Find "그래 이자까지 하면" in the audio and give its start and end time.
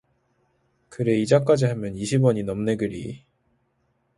0.89-1.95